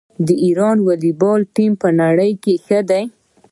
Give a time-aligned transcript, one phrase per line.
[0.27, 3.03] د ایران والیبال ټیم په نړۍ کې ښه دی.